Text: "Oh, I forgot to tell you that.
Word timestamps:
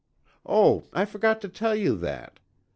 "Oh, 0.47 0.85
I 0.93 1.05
forgot 1.05 1.41
to 1.41 1.47
tell 1.47 1.75
you 1.75 1.95
that. 1.97 2.39